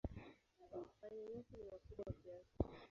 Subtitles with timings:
[0.99, 2.55] Panya-nyasi ni wakubwa kiasi.